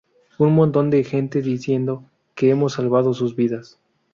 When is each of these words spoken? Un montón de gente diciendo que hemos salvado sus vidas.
Un 0.39 0.55
montón 0.55 0.89
de 0.89 1.03
gente 1.03 1.43
diciendo 1.43 2.09
que 2.33 2.49
hemos 2.49 2.73
salvado 2.73 3.13
sus 3.13 3.35
vidas. 3.35 3.79